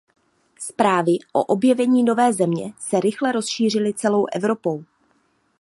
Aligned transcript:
Zprávy 0.59 1.11
o 1.33 1.43
objevení 1.45 2.03
nové 2.03 2.33
země 2.33 2.73
se 2.79 2.99
rychle 2.99 3.31
rozšířily 3.31 3.93
celou 3.93 4.25
Evropou. 4.35 4.83